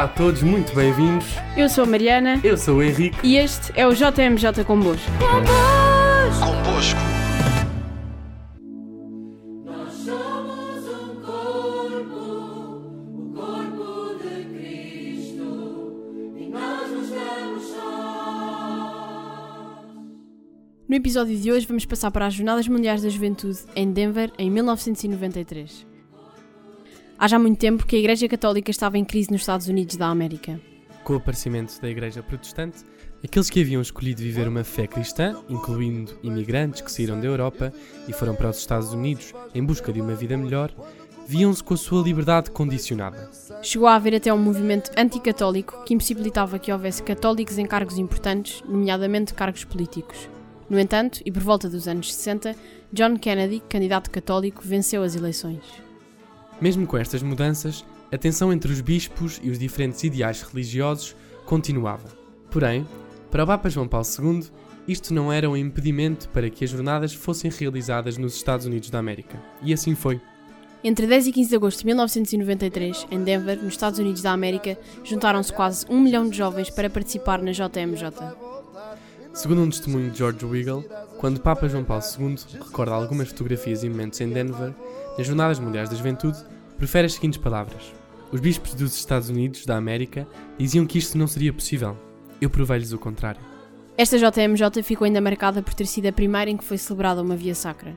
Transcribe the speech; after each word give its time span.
Olá 0.00 0.08
a 0.08 0.14
todos, 0.14 0.42
muito 0.42 0.74
bem-vindos. 0.74 1.26
Eu 1.54 1.68
sou 1.68 1.84
a 1.84 1.86
Mariana 1.86 2.40
Eu 2.42 2.56
sou 2.56 2.78
o 2.78 2.82
Henrique. 2.82 3.18
e 3.22 3.36
este 3.36 3.70
é 3.78 3.86
o 3.86 3.92
JMJ 3.92 4.64
Convosco. 4.66 5.10
Convosco. 6.40 6.98
No 20.88 20.96
episódio 20.96 21.36
de 21.36 21.52
hoje 21.52 21.66
vamos 21.66 21.84
passar 21.84 22.10
para 22.10 22.24
as 22.24 22.32
Jornadas 22.32 22.66
Mundiais 22.66 23.02
da 23.02 23.10
Juventude 23.10 23.58
em 23.76 23.92
Denver 23.92 24.32
em 24.38 24.50
1993. 24.50 25.89
Há 27.20 27.28
já 27.28 27.38
muito 27.38 27.58
tempo 27.58 27.84
que 27.84 27.96
a 27.96 27.98
Igreja 27.98 28.26
Católica 28.26 28.70
estava 28.70 28.96
em 28.96 29.04
crise 29.04 29.30
nos 29.30 29.42
Estados 29.42 29.68
Unidos 29.68 29.94
da 29.94 30.06
América. 30.06 30.58
Com 31.04 31.12
o 31.12 31.16
aparecimento 31.16 31.78
da 31.78 31.90
Igreja 31.90 32.22
Protestante, 32.22 32.78
aqueles 33.22 33.50
que 33.50 33.60
haviam 33.60 33.82
escolhido 33.82 34.22
viver 34.22 34.48
uma 34.48 34.64
fé 34.64 34.86
cristã, 34.86 35.36
incluindo 35.46 36.18
imigrantes 36.22 36.80
que 36.80 36.90
saíram 36.90 37.20
da 37.20 37.26
Europa 37.26 37.74
e 38.08 38.12
foram 38.14 38.34
para 38.34 38.48
os 38.48 38.56
Estados 38.56 38.94
Unidos 38.94 39.34
em 39.54 39.62
busca 39.62 39.92
de 39.92 40.00
uma 40.00 40.14
vida 40.14 40.34
melhor, 40.34 40.72
viam-se 41.26 41.62
com 41.62 41.74
a 41.74 41.76
sua 41.76 42.02
liberdade 42.02 42.50
condicionada. 42.52 43.30
Chegou 43.60 43.86
a 43.86 43.96
haver 43.96 44.14
até 44.14 44.32
um 44.32 44.38
movimento 44.38 44.90
anticatólico 44.96 45.84
que 45.84 45.92
impossibilitava 45.92 46.58
que 46.58 46.72
houvesse 46.72 47.02
católicos 47.02 47.58
em 47.58 47.66
cargos 47.66 47.98
importantes, 47.98 48.62
nomeadamente 48.66 49.34
cargos 49.34 49.62
políticos. 49.62 50.26
No 50.70 50.80
entanto, 50.80 51.20
e 51.22 51.30
por 51.30 51.42
volta 51.42 51.68
dos 51.68 51.86
anos 51.86 52.14
60, 52.14 52.56
John 52.90 53.18
Kennedy, 53.18 53.62
candidato 53.68 54.10
católico, 54.10 54.62
venceu 54.64 55.02
as 55.02 55.14
eleições. 55.14 55.89
Mesmo 56.60 56.86
com 56.86 56.98
estas 56.98 57.22
mudanças, 57.22 57.84
a 58.12 58.18
tensão 58.18 58.52
entre 58.52 58.70
os 58.70 58.80
bispos 58.80 59.40
e 59.42 59.50
os 59.50 59.58
diferentes 59.58 60.02
ideais 60.04 60.42
religiosos 60.42 61.16
continuava. 61.46 62.08
Porém, 62.50 62.86
para 63.30 63.44
o 63.44 63.46
Papa 63.46 63.70
João 63.70 63.88
Paulo 63.88 64.06
II, 64.06 64.42
isto 64.86 65.14
não 65.14 65.32
era 65.32 65.48
um 65.48 65.56
impedimento 65.56 66.28
para 66.30 66.50
que 66.50 66.64
as 66.64 66.70
jornadas 66.70 67.14
fossem 67.14 67.50
realizadas 67.50 68.18
nos 68.18 68.34
Estados 68.34 68.66
Unidos 68.66 68.90
da 68.90 68.98
América. 68.98 69.40
E 69.62 69.72
assim 69.72 69.94
foi. 69.94 70.20
Entre 70.82 71.06
10 71.06 71.28
e 71.28 71.32
15 71.32 71.50
de 71.50 71.56
agosto 71.56 71.78
de 71.80 71.86
1993, 71.86 73.06
em 73.10 73.22
Denver, 73.22 73.56
nos 73.62 73.74
Estados 73.74 73.98
Unidos 73.98 74.22
da 74.22 74.32
América, 74.32 74.78
juntaram-se 75.04 75.52
quase 75.52 75.86
um 75.88 76.00
milhão 76.00 76.28
de 76.28 76.36
jovens 76.36 76.70
para 76.70 76.90
participar 76.90 77.40
na 77.42 77.52
JMJ. 77.52 78.59
Segundo 79.32 79.62
um 79.62 79.70
testemunho 79.70 80.10
de 80.10 80.18
George 80.18 80.44
Weigel, 80.44 80.84
quando 81.18 81.36
o 81.36 81.40
Papa 81.40 81.68
João 81.68 81.84
Paulo 81.84 82.02
II 82.18 82.36
recorda 82.64 82.92
algumas 82.92 83.28
fotografias 83.28 83.84
e 83.84 83.88
momentos 83.88 84.20
em 84.20 84.28
Denver, 84.28 84.74
nas 85.16 85.26
Jornadas 85.26 85.60
Mundiais 85.60 85.88
da 85.88 85.94
Juventude, 85.94 86.38
prefere 86.76 87.06
as 87.06 87.14
seguintes 87.14 87.38
palavras. 87.38 87.92
Os 88.32 88.40
bispos 88.40 88.74
dos 88.74 88.94
Estados 88.94 89.28
Unidos 89.28 89.64
da 89.64 89.76
América 89.76 90.26
diziam 90.58 90.84
que 90.84 90.98
isto 90.98 91.16
não 91.16 91.28
seria 91.28 91.52
possível. 91.52 91.96
Eu 92.40 92.50
provei-lhes 92.50 92.92
o 92.92 92.98
contrário. 92.98 93.40
Esta 93.96 94.18
JMJ 94.18 94.82
ficou 94.82 95.04
ainda 95.04 95.20
marcada 95.20 95.62
por 95.62 95.74
ter 95.74 95.86
sido 95.86 96.06
a 96.06 96.12
primeira 96.12 96.50
em 96.50 96.56
que 96.56 96.64
foi 96.64 96.78
celebrada 96.78 97.22
uma 97.22 97.36
via 97.36 97.54
sacra. 97.54 97.96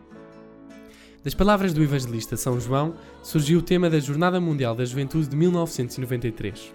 Das 1.24 1.34
palavras 1.34 1.74
do 1.74 1.82
evangelista 1.82 2.38
São 2.38 2.60
João 2.60 2.96
surgiu 3.24 3.60
o 3.60 3.62
tema 3.62 3.90
da 3.90 4.00
Jornada 4.00 4.40
Mundial 4.40 4.76
da 4.76 4.86
Juventude 4.86 5.28
de 5.28 5.36
1993. 5.36 6.74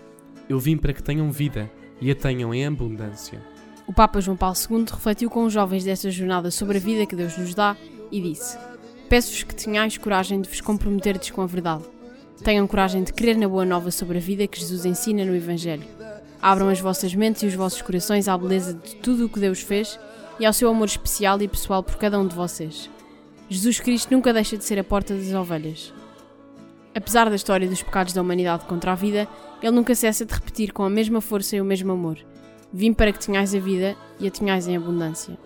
Eu 0.49 0.59
vim 0.59 0.77
para 0.77 0.93
que 0.93 1.03
tenham 1.03 1.31
vida 1.31 1.71
e 2.01 2.11
a 2.11 2.15
tenham 2.15 2.55
em 2.55 2.67
abundância. 2.67 3.41
O 3.89 3.93
Papa 3.95 4.21
João 4.21 4.37
Paulo 4.37 4.55
II 4.71 4.85
refletiu 4.85 5.31
com 5.31 5.45
os 5.45 5.53
jovens 5.55 5.83
desta 5.83 6.11
jornada 6.11 6.51
sobre 6.51 6.77
a 6.77 6.81
vida 6.81 7.07
que 7.07 7.17
Deus 7.17 7.39
nos 7.39 7.55
dá 7.55 7.75
e 8.13 8.21
disse: 8.21 8.59
Peço-vos 9.09 9.45
que 9.45 9.55
tenhais 9.55 9.97
coragem 9.97 10.43
de 10.43 10.49
vos 10.49 10.61
comprometerdes 10.61 11.31
com 11.31 11.41
a 11.41 11.47
verdade. 11.47 11.85
Tenham 12.45 12.67
coragem 12.67 13.03
de 13.03 13.15
crer 13.15 13.35
na 13.35 13.49
boa 13.49 13.65
nova 13.65 13.91
sobre 13.91 14.19
a 14.19 14.21
vida 14.21 14.47
que 14.47 14.61
Jesus 14.61 14.85
ensina 14.85 15.25
no 15.25 15.35
Evangelho. 15.35 15.89
Abram 16.41 16.69
as 16.69 16.79
vossas 16.79 17.15
mentes 17.15 17.43
e 17.43 17.47
os 17.47 17.55
vossos 17.55 17.81
corações 17.81 18.29
à 18.29 18.37
beleza 18.37 18.75
de 18.75 18.97
tudo 18.97 19.25
o 19.25 19.29
que 19.29 19.41
Deus 19.41 19.63
fez 19.63 19.99
e 20.39 20.45
ao 20.45 20.53
seu 20.53 20.69
amor 20.69 20.87
especial 20.87 21.41
e 21.41 21.49
pessoal 21.49 21.83
por 21.83 21.97
cada 21.97 22.19
um 22.19 22.27
de 22.27 22.37
vocês. 22.37 22.91
Jesus 23.49 23.81
Cristo 23.81 24.13
nunca 24.13 24.35
deixa 24.35 24.59
de 24.59 24.65
ser 24.65 24.79
a 24.79 24.85
porta 24.85 25.15
das 25.15 25.33
ovelhas. 25.33 25.95
Apesar 26.95 27.31
da 27.31 27.37
história 27.37 27.67
dos 27.67 27.83
pecados 27.83 28.13
da 28.13 28.21
humanidade 28.21 28.67
contra 28.67 28.93
a 28.93 28.95
vida, 28.95 29.27
ele 29.63 29.73
nunca 29.73 29.95
cessa 29.95 30.27
de 30.27 30.35
repetir 30.35 30.75
com 30.75 30.83
a 30.83 30.91
mesma 30.91 31.23
força 31.23 31.57
e 31.57 31.61
o 31.61 31.65
mesmo 31.65 31.91
amor: 31.91 32.19
Vim 32.73 32.93
para 32.93 33.13
que 33.13 33.25
tenhais 33.25 33.55
a 33.55 33.59
vida 33.59 33.97
e 34.21 34.27
a 34.27 34.31
tenhais 34.31 34.67
em 34.69 34.77
abundância. 34.77 35.39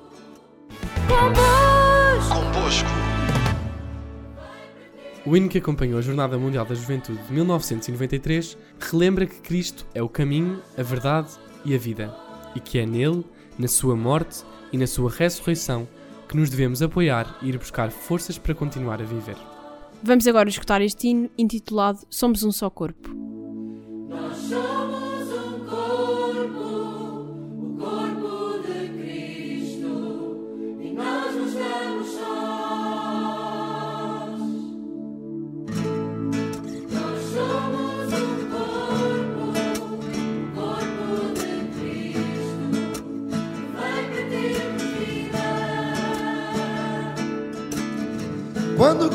Convosco. 2.29 2.89
O 5.25 5.37
hino 5.37 5.49
que 5.49 5.59
acompanhou 5.59 6.01
a 6.01 6.03
Jornada 6.03 6.37
Mundial 6.37 6.65
da 6.65 6.75
Juventude 6.75 7.23
de 7.23 7.33
1993 7.33 8.59
relembra 8.81 9.25
que 9.25 9.41
Cristo 9.41 9.87
é 9.95 10.03
o 10.03 10.09
caminho, 10.09 10.61
a 10.77 10.83
verdade 10.83 11.31
e 11.65 11.75
a 11.77 11.79
vida, 11.79 12.13
e 12.57 12.61
que 12.61 12.79
é 12.81 12.85
nele, 12.85 13.25
na 13.57 13.69
sua 13.69 13.95
morte 13.95 14.43
e 14.73 14.77
na 14.77 14.87
sua 14.89 15.09
ressurreição, 15.09 15.87
que 16.29 16.37
nos 16.37 16.51
devemos 16.51 16.83
apoiar 16.83 17.39
e 17.41 17.51
ir 17.51 17.59
buscar 17.59 17.93
forças 17.93 18.37
para 18.37 18.55
continuar 18.55 19.01
a 19.01 19.05
viver. 19.05 19.37
Vamos 20.03 20.27
agora 20.27 20.49
escutar 20.49 20.83
este 20.83 21.07
hino 21.07 21.31
intitulado 21.39 22.01
Somos 22.11 22.43
um 22.43 22.51
só 22.51 22.69
corpo. 22.69 23.22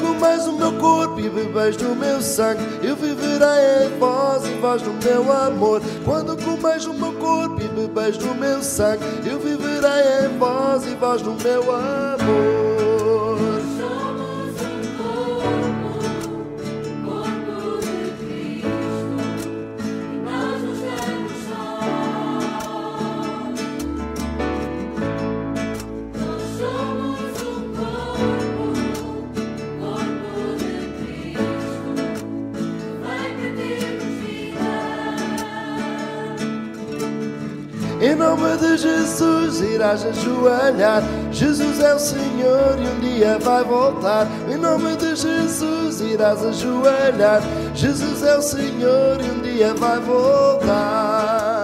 Comeis 0.02 0.48
o 0.48 0.54
meu 0.54 0.74
corpo 0.74 1.20
e 1.20 1.30
bebeis 1.30 1.76
do 1.78 1.96
meu 1.96 2.22
sangue, 2.22 2.64
eu 2.84 2.96
viverei 2.96 3.86
em 3.86 4.00
vós 4.00 4.46
e 4.46 4.54
vós 4.56 4.82
no 4.82 4.94
meu 4.94 5.32
amor. 5.32 5.82
Quando 6.06 6.38
comeis 6.44 6.86
o 6.86 6.94
meu 6.94 7.14
corpo 7.14 7.62
e 7.62 7.68
bebeis 7.68 8.18
do 8.18 8.34
meu 8.36 8.62
sangue, 8.62 9.04
eu 9.26 9.40
viverei 9.40 10.26
em 10.26 10.38
vós 10.38 10.86
e 10.86 10.96
vós 10.96 11.22
no 11.22 11.36
meu 11.36 11.64
amor. 11.64 12.77
Jesus 39.08 39.62
irás 39.62 40.06
ajoelhar. 40.06 41.02
Jesus 41.32 41.80
é 41.80 41.94
o 41.94 42.00
Senhor 42.00 42.78
e 42.78 42.88
um 42.88 43.00
dia 43.00 43.40
vai 43.40 43.64
voltar. 43.64 44.28
Em 44.50 44.58
nome 44.58 44.98
de 44.98 45.16
Jesus 45.16 46.02
irás 46.02 46.44
ajoelhar. 46.44 47.42
Jesus 47.74 48.24
é 48.24 48.38
o 48.38 48.42
Senhor 48.42 49.18
e 49.22 49.32
um 49.32 49.42
dia 49.42 49.74
vai 49.76 50.00
voltar. 50.00 51.57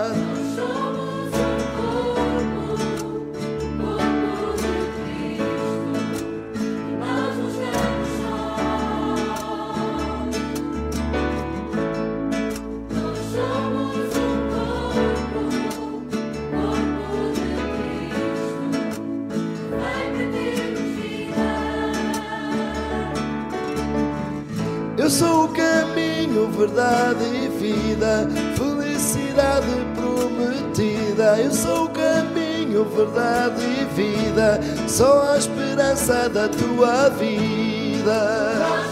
Verdade 26.64 27.26
e 27.26 27.50
vida, 27.50 28.28
felicidade 28.56 29.68
prometida. 29.96 31.38
Eu 31.38 31.52
sou 31.52 31.86
o 31.86 31.90
caminho, 31.90 32.86
verdade 32.86 33.62
e 33.62 33.86
vida, 33.94 34.60
sou 34.88 35.22
a 35.24 35.38
esperança 35.38 36.30
da 36.30 36.48
tua 36.48 37.10
vida. 37.10 38.83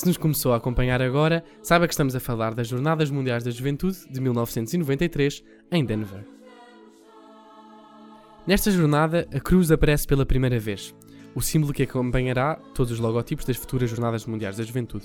Se 0.00 0.06
nos 0.06 0.16
começou 0.16 0.54
a 0.54 0.56
acompanhar 0.56 1.02
agora, 1.02 1.44
saiba 1.62 1.86
que 1.86 1.92
estamos 1.92 2.16
a 2.16 2.20
falar 2.20 2.54
das 2.54 2.66
Jornadas 2.66 3.10
Mundiais 3.10 3.44
da 3.44 3.50
Juventude 3.50 3.98
de 4.10 4.18
1993 4.18 5.44
em 5.70 5.84
Denver. 5.84 6.24
Nesta 8.46 8.70
jornada, 8.70 9.28
a 9.30 9.38
cruz 9.38 9.70
aparece 9.70 10.06
pela 10.06 10.24
primeira 10.24 10.58
vez, 10.58 10.94
o 11.34 11.42
símbolo 11.42 11.74
que 11.74 11.82
acompanhará 11.82 12.54
todos 12.74 12.92
os 12.92 12.98
logotipos 12.98 13.44
das 13.44 13.58
futuras 13.58 13.90
Jornadas 13.90 14.24
Mundiais 14.24 14.56
da 14.56 14.62
Juventude. 14.62 15.04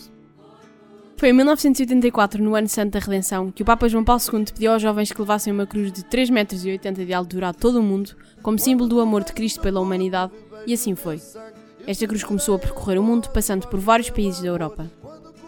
Foi 1.17 1.27
em 1.27 1.33
1984, 1.33 2.41
no 2.41 2.55
ano 2.55 2.69
santo 2.69 2.93
da 2.93 2.99
Redenção, 2.99 3.51
que 3.51 3.63
o 3.63 3.65
Papa 3.65 3.89
João 3.89 4.05
Paulo 4.05 4.21
II 4.33 4.45
pediu 4.45 4.71
aos 4.71 4.81
jovens 4.81 5.11
que 5.11 5.19
levassem 5.19 5.51
uma 5.51 5.67
cruz 5.67 5.91
de 5.91 6.03
3,80 6.03 6.31
metros 6.31 6.61
de 7.05 7.13
altura 7.13 7.49
a 7.49 7.53
todo 7.53 7.81
o 7.81 7.83
mundo, 7.83 8.15
como 8.41 8.57
símbolo 8.57 8.87
do 8.87 9.01
amor 9.01 9.25
de 9.25 9.33
Cristo 9.33 9.59
pela 9.59 9.81
humanidade, 9.81 10.31
e 10.65 10.73
assim 10.73 10.95
foi. 10.95 11.19
Esta 11.87 12.07
cruz 12.07 12.23
começou 12.23 12.55
a 12.55 12.59
percorrer 12.59 12.97
o 12.97 13.03
mundo, 13.03 13.29
passando 13.29 13.67
por 13.67 13.79
vários 13.79 14.09
países 14.09 14.41
da 14.41 14.47
Europa. 14.47 14.89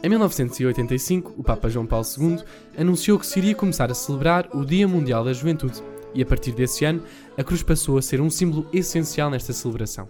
Em 0.03 0.09
1985, 0.09 1.33
o 1.35 1.43
Papa 1.43 1.67
João 1.67 1.87
Paulo 1.87 2.05
II 2.17 2.37
anunciou 2.77 3.17
que 3.17 3.25
se 3.25 3.39
iria 3.39 3.55
começar 3.55 3.89
a 3.89 3.95
celebrar 3.95 4.47
o 4.53 4.63
Dia 4.63 4.87
Mundial 4.87 5.25
da 5.25 5.33
Juventude, 5.33 5.81
e 6.13 6.21
a 6.21 6.25
partir 6.25 6.51
desse 6.51 6.85
ano, 6.85 7.01
a 7.35 7.43
cruz 7.43 7.63
passou 7.63 7.97
a 7.97 8.01
ser 8.03 8.21
um 8.21 8.29
símbolo 8.29 8.67
essencial 8.71 9.31
nesta 9.31 9.51
celebração. 9.51 10.07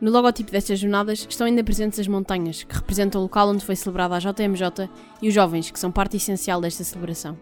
No 0.00 0.10
logotipo 0.10 0.50
destas 0.50 0.78
jornadas 0.78 1.26
estão 1.28 1.46
ainda 1.46 1.62
presentes 1.62 1.98
as 1.98 2.08
montanhas, 2.08 2.64
que 2.64 2.74
representam 2.74 3.20
o 3.20 3.24
local 3.24 3.50
onde 3.50 3.64
foi 3.64 3.76
celebrada 3.76 4.16
a 4.16 4.18
JMJ, 4.18 4.88
e 5.20 5.28
os 5.28 5.34
jovens, 5.34 5.70
que 5.70 5.78
são 5.78 5.92
parte 5.92 6.16
essencial 6.16 6.60
desta 6.60 6.82
celebração. 6.84 7.36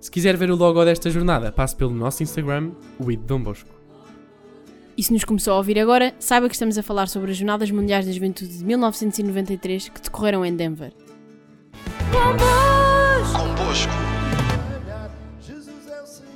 Se 0.00 0.10
quiser 0.10 0.36
ver 0.36 0.50
o 0.50 0.56
logo 0.56 0.82
desta 0.84 1.10
jornada, 1.10 1.52
passe 1.52 1.76
pelo 1.76 1.90
nosso 1.90 2.22
Instagram, 2.22 2.70
o 2.98 3.14
Dom 3.16 3.42
Bosco. 3.42 3.76
E 4.96 5.02
se 5.02 5.12
nos 5.12 5.24
começou 5.24 5.52
a 5.52 5.58
ouvir 5.58 5.78
agora, 5.78 6.14
saiba 6.18 6.48
que 6.48 6.54
estamos 6.54 6.78
a 6.78 6.82
falar 6.82 7.06
sobre 7.06 7.30
as 7.30 7.36
Jornadas 7.36 7.70
Mundiais 7.70 8.06
da 8.06 8.12
Juventude 8.12 8.56
de 8.56 8.64
1993 8.64 9.90
que 9.90 10.00
decorreram 10.00 10.42
em 10.42 10.56
Denver. 10.56 10.90
Convosco. 13.36 13.92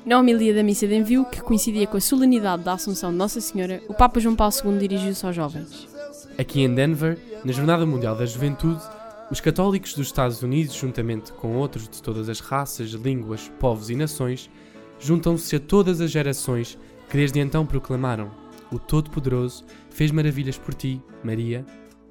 Na 0.05 0.19
homilia 0.19 0.53
da 0.55 0.63
missa 0.63 0.87
de 0.87 0.95
envio, 0.95 1.25
que 1.25 1.41
coincidia 1.41 1.87
com 1.87 1.97
a 1.97 2.01
solenidade 2.01 2.63
da 2.63 2.75
Assunção 2.75 3.11
de 3.11 3.17
Nossa 3.17 3.41
Senhora, 3.41 3.81
o 3.89 3.95
Papa 3.95 4.21
João 4.21 4.37
Paulo 4.37 4.53
II 4.63 4.79
dirigiu-se 4.79 5.25
aos 5.25 5.35
jovens. 5.35 5.89
Aqui 6.37 6.61
em 6.61 6.75
Denver, 6.75 7.19
na 7.43 7.53
Jornada 7.53 7.87
Mundial 7.87 8.15
da 8.15 8.27
Juventude, 8.27 8.83
os 9.31 9.41
católicos 9.41 9.95
dos 9.95 10.09
Estados 10.09 10.43
Unidos, 10.43 10.75
juntamente 10.75 11.33
com 11.33 11.57
outros 11.57 11.89
de 11.89 12.03
todas 12.03 12.29
as 12.29 12.41
raças, 12.41 12.91
línguas, 12.91 13.51
povos 13.59 13.89
e 13.89 13.95
nações, 13.95 14.51
juntam-se 14.99 15.57
a 15.57 15.61
todas 15.61 16.03
as 16.03 16.11
gerações 16.11 16.77
que 17.09 17.17
desde 17.17 17.41
então 17.41 17.65
proclamaram: 17.67 18.40
O 18.73 18.79
Todo-Poderoso 18.79 19.65
fez 19.91 20.11
maravilhas 20.11 20.57
por 20.57 20.75
ti, 20.75 21.01
Maria, 21.25 21.65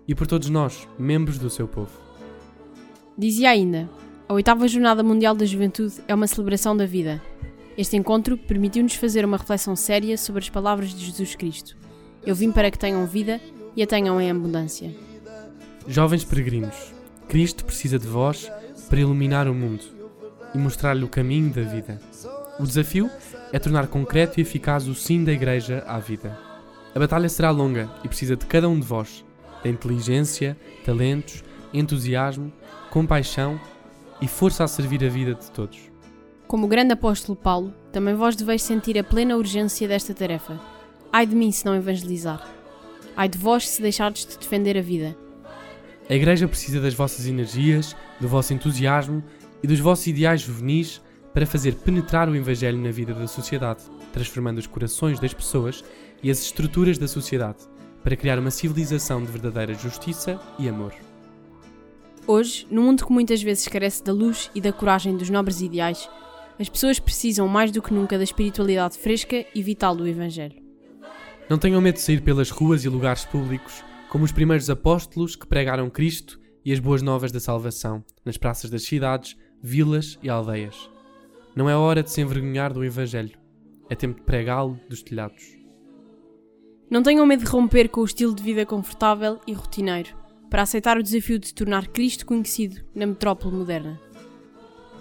e 0.07 0.15
por 0.15 0.27
todos 0.27 0.49
nós, 0.49 0.87
membros 0.97 1.37
do 1.37 1.49
seu 1.49 1.67
povo. 1.67 1.91
Dizia 3.17 3.51
ainda: 3.51 3.89
A 4.27 4.33
oitava 4.33 4.67
Jornada 4.67 5.03
Mundial 5.03 5.35
da 5.35 5.45
Juventude 5.45 5.95
é 6.07 6.15
uma 6.15 6.27
celebração 6.27 6.75
da 6.75 6.85
vida. 6.85 7.21
Este 7.77 7.95
encontro 7.95 8.37
permitiu-nos 8.37 8.95
fazer 8.95 9.23
uma 9.23 9.37
reflexão 9.37 9.75
séria 9.75 10.17
sobre 10.17 10.41
as 10.41 10.49
palavras 10.49 10.93
de 10.93 11.05
Jesus 11.05 11.35
Cristo. 11.35 11.77
Eu 12.25 12.35
vim 12.35 12.51
para 12.51 12.69
que 12.69 12.77
tenham 12.77 13.05
vida 13.05 13.39
e 13.75 13.83
a 13.83 13.87
tenham 13.87 14.19
em 14.19 14.29
abundância. 14.29 14.93
Jovens 15.87 16.23
peregrinos, 16.23 16.93
Cristo 17.27 17.63
precisa 17.63 17.97
de 17.97 18.07
vós 18.07 18.51
para 18.89 18.99
iluminar 18.99 19.47
o 19.47 19.53
mundo 19.53 19.83
e 20.53 20.57
mostrar-lhe 20.57 21.03
o 21.03 21.09
caminho 21.09 21.53
da 21.53 21.61
vida. 21.61 22.01
O 22.59 22.63
desafio 22.63 23.09
é 23.53 23.59
tornar 23.59 23.87
concreto 23.87 24.39
e 24.39 24.41
eficaz 24.41 24.87
o 24.87 24.95
sim 24.95 25.23
da 25.23 25.31
Igreja 25.31 25.83
à 25.87 25.99
vida. 25.99 26.48
A 26.93 26.99
batalha 26.99 27.29
será 27.29 27.51
longa 27.51 27.89
e 28.03 28.07
precisa 28.07 28.35
de 28.35 28.45
cada 28.45 28.67
um 28.67 28.79
de 28.79 28.85
vós, 28.85 29.23
da 29.63 29.69
inteligência, 29.69 30.57
talentos, 30.83 31.43
entusiasmo, 31.73 32.51
compaixão 32.89 33.59
e 34.21 34.27
força 34.27 34.63
a 34.63 34.67
servir 34.67 35.03
a 35.05 35.09
vida 35.09 35.35
de 35.35 35.51
todos. 35.51 35.79
Como 36.47 36.65
o 36.65 36.69
grande 36.69 36.93
apóstolo 36.93 37.35
Paulo, 37.35 37.73
também 37.91 38.15
vós 38.15 38.35
deveis 38.35 38.63
sentir 38.63 38.97
a 38.97 39.03
plena 39.03 39.37
urgência 39.37 39.87
desta 39.87 40.15
tarefa. 40.15 40.59
Ai 41.13 41.27
de 41.27 41.35
mim 41.35 41.51
se 41.51 41.63
não 41.65 41.75
evangelizar. 41.75 42.47
Ai 43.15 43.29
de 43.29 43.37
vós 43.37 43.69
se 43.69 43.81
deixardes 43.81 44.25
de 44.25 44.37
defender 44.37 44.75
a 44.75 44.81
vida. 44.81 45.15
A 46.09 46.15
Igreja 46.15 46.47
precisa 46.47 46.81
das 46.81 46.95
vossas 46.95 47.27
energias, 47.27 47.95
do 48.19 48.27
vosso 48.27 48.51
entusiasmo 48.51 49.23
e 49.61 49.67
dos 49.67 49.79
vossos 49.79 50.07
ideais 50.07 50.41
juvenis 50.41 50.99
para 51.33 51.45
fazer 51.45 51.75
penetrar 51.75 52.27
o 52.27 52.35
Evangelho 52.35 52.79
na 52.79 52.89
vida 52.89 53.13
da 53.13 53.27
sociedade, 53.27 53.83
transformando 54.11 54.57
os 54.57 54.65
corações 54.65 55.19
das 55.19 55.33
pessoas 55.33 55.83
e 56.21 56.29
as 56.29 56.39
estruturas 56.41 56.97
da 56.97 57.07
sociedade, 57.07 57.59
para 58.03 58.15
criar 58.15 58.39
uma 58.39 58.51
civilização 58.51 59.23
de 59.23 59.31
verdadeira 59.31 59.73
justiça 59.73 60.39
e 60.57 60.67
amor. 60.67 60.93
Hoje, 62.27 62.67
no 62.69 62.81
mundo 62.81 63.05
que 63.05 63.11
muitas 63.11 63.41
vezes 63.41 63.67
carece 63.67 64.03
da 64.03 64.13
luz 64.13 64.51
e 64.53 64.61
da 64.61 64.71
coragem 64.71 65.17
dos 65.17 65.29
nobres 65.29 65.61
ideais, 65.61 66.09
as 66.59 66.69
pessoas 66.69 66.99
precisam 66.99 67.47
mais 67.47 67.71
do 67.71 67.81
que 67.81 67.93
nunca 67.93 68.17
da 68.17 68.23
espiritualidade 68.23 68.97
fresca 68.97 69.45
e 69.55 69.63
vital 69.63 69.95
do 69.95 70.07
Evangelho. 70.07 70.61
Não 71.49 71.57
tenham 71.57 71.81
medo 71.81 71.95
de 71.95 72.01
sair 72.01 72.21
pelas 72.21 72.49
ruas 72.49 72.83
e 72.83 72.89
lugares 72.89 73.25
públicos, 73.25 73.83
como 74.09 74.25
os 74.25 74.31
primeiros 74.31 74.69
apóstolos 74.69 75.35
que 75.35 75.47
pregaram 75.47 75.89
Cristo 75.89 76.39
e 76.63 76.71
as 76.71 76.79
boas 76.79 77.01
novas 77.01 77.31
da 77.31 77.39
salvação, 77.39 78.03
nas 78.23 78.37
praças 78.37 78.69
das 78.69 78.83
cidades, 78.83 79.35
vilas 79.63 80.19
e 80.21 80.29
aldeias. 80.29 80.89
Não 81.55 81.69
é 81.69 81.75
hora 81.75 82.03
de 82.03 82.11
se 82.11 82.21
envergonhar 82.21 82.73
do 82.73 82.83
Evangelho, 82.83 83.37
é 83.89 83.95
tempo 83.95 84.19
de 84.19 84.25
pregá-lo 84.25 84.79
dos 84.87 85.01
telhados. 85.01 85.58
Não 86.89 87.03
tenham 87.03 87.25
medo 87.25 87.43
de 87.43 87.49
romper 87.49 87.87
com 87.87 88.01
o 88.01 88.05
estilo 88.05 88.33
de 88.33 88.41
vida 88.41 88.65
confortável 88.65 89.39
e 89.45 89.53
rotineiro, 89.53 90.09
para 90.49 90.63
aceitar 90.63 90.97
o 90.97 91.03
desafio 91.03 91.37
de 91.37 91.53
tornar 91.53 91.87
Cristo 91.87 92.25
conhecido 92.25 92.81
na 92.95 93.05
metrópole 93.05 93.55
moderna. 93.55 93.99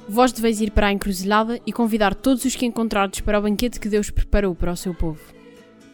Vós 0.07 0.31
deveis 0.31 0.61
ir 0.61 0.71
para 0.71 0.89
a 0.89 0.93
encruzilhada 0.93 1.59
e 1.67 1.73
convidar 1.73 2.15
todos 2.15 2.45
os 2.45 2.55
que 2.55 2.67
encontrardes 2.67 3.21
para 3.21 3.39
o 3.39 3.43
banquete 3.43 3.81
que 3.81 3.89
Deus 3.89 4.11
preparou 4.11 4.55
para 4.55 4.73
o 4.73 4.77
seu 4.77 4.93
povo. 4.95 5.21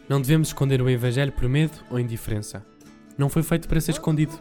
Não 0.09 0.21
devemos 0.21 0.49
esconder 0.49 0.81
o 0.81 0.89
Evangelho 0.89 1.31
por 1.31 1.47
medo 1.47 1.77
ou 1.89 1.97
indiferença. 1.97 2.65
Não 3.17 3.29
foi 3.29 3.43
feito 3.43 3.67
para 3.67 3.79
ser 3.79 3.91
escondido. 3.91 4.37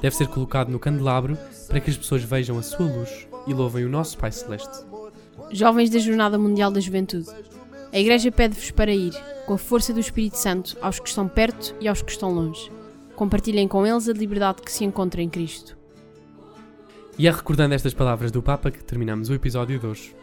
Deve 0.00 0.14
ser 0.14 0.28
colocado 0.28 0.70
no 0.70 0.78
candelabro 0.78 1.36
para 1.68 1.80
que 1.80 1.90
as 1.90 1.96
pessoas 1.96 2.22
vejam 2.22 2.58
a 2.58 2.62
sua 2.62 2.86
luz 2.86 3.28
e 3.46 3.52
louvem 3.52 3.84
o 3.84 3.88
nosso 3.88 4.16
Pai 4.16 4.30
Celeste. 4.30 4.84
Jovens 5.50 5.90
da 5.90 5.98
Jornada 5.98 6.38
Mundial 6.38 6.70
da 6.70 6.80
Juventude, 6.80 7.28
a 7.92 7.98
Igreja 7.98 8.32
pede-vos 8.32 8.70
para 8.70 8.90
ir, 8.90 9.12
com 9.44 9.54
a 9.54 9.58
força 9.58 9.92
do 9.92 10.00
Espírito 10.00 10.38
Santo, 10.38 10.78
aos 10.80 10.98
que 10.98 11.08
estão 11.08 11.28
perto 11.28 11.74
e 11.78 11.86
aos 11.86 12.00
que 12.00 12.10
estão 12.10 12.32
longe. 12.32 12.72
Compartilhem 13.14 13.68
com 13.68 13.86
eles 13.86 14.08
a 14.08 14.12
liberdade 14.12 14.62
que 14.62 14.72
se 14.72 14.84
encontra 14.84 15.20
em 15.20 15.28
Cristo. 15.28 15.76
E 17.18 17.26
é 17.28 17.30
recordando 17.30 17.74
estas 17.74 17.92
palavras 17.92 18.32
do 18.32 18.42
Papa 18.42 18.70
que 18.70 18.82
terminamos 18.82 19.28
o 19.28 19.34
episódio 19.34 19.78
de 19.78 19.86
hoje. 19.86 20.16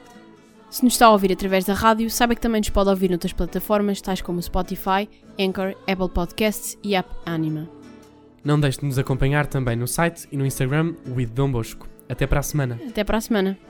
Se 0.72 0.84
nos 0.84 0.94
está 0.94 1.06
a 1.06 1.12
ouvir 1.12 1.32
através 1.32 1.66
da 1.66 1.74
rádio, 1.74 2.10
saiba 2.10 2.34
que 2.34 2.42
também 2.42 2.62
nos 2.62 2.70
pode 2.70 2.90
ouvir 2.90 3.10
noutras 3.10 3.34
plataformas, 3.34 4.02
tais 4.02 4.22
como 4.22 4.42
Spotify, 4.42 5.08
Anchor, 5.40 5.76
Apple 5.88 6.10
Podcasts 6.10 6.78
e 6.84 6.96
App 6.96 7.10
Anima. 7.26 7.70
Não 8.44 8.60
deixe 8.60 8.80
de 8.80 8.86
nos 8.86 8.98
acompanhar 8.98 9.46
também 9.46 9.76
no 9.76 9.88
site 9.88 10.28
e 10.32 10.38
no 10.38 10.46
Instagram 10.46 10.96
with 11.16 11.28
Dom 11.28 11.52
Bosco. 11.52 11.88
Até 12.08 12.26
para 12.26 12.40
a 12.40 12.44
semana. 12.44 12.80
Até 12.88 13.04
para 13.04 13.18
a 13.18 13.22
semana. 13.22 13.69